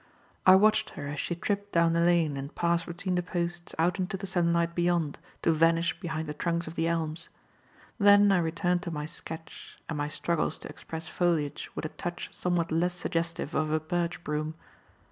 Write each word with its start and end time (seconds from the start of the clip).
I 0.47 0.55
watched 0.55 0.89
her 0.97 1.07
as 1.09 1.19
she 1.19 1.35
tripped 1.35 1.73
down 1.73 1.93
the 1.93 1.99
lane 1.99 2.35
and 2.35 2.55
passed 2.55 2.87
between 2.87 3.13
the 3.13 3.21
posts 3.21 3.75
out 3.77 3.99
into 3.99 4.17
the 4.17 4.25
sunlight 4.25 4.73
beyond, 4.73 5.19
to 5.43 5.51
vanish 5.51 5.99
behind 5.99 6.27
the 6.27 6.33
trunks 6.33 6.65
of 6.65 6.73
the 6.73 6.87
elms; 6.87 7.29
then 7.99 8.31
I 8.31 8.39
returned 8.39 8.81
to 8.81 8.89
my 8.89 9.05
sketch 9.05 9.77
and 9.87 9.99
my 9.99 10.07
struggles 10.07 10.57
to 10.57 10.69
express 10.69 11.07
foliage 11.07 11.69
with 11.75 11.85
a 11.85 11.89
touch 11.89 12.29
somewhat 12.33 12.71
less 12.71 12.95
suggestive 12.95 13.53
of 13.53 13.71
a 13.71 13.79
birch 13.79 14.23
broom. 14.23 14.55